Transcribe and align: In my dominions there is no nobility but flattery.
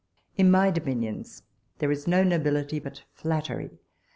In 0.35 0.49
my 0.49 0.71
dominions 0.71 1.43
there 1.77 1.91
is 1.91 2.07
no 2.07 2.23
nobility 2.23 2.79
but 2.79 3.03
flattery. 3.13 3.69